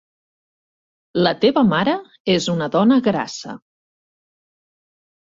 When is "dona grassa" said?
2.75-3.53